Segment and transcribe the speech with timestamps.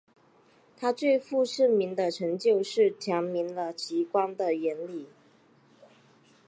[0.79, 5.05] 他最负盛名的成就是阐明了极光的原理。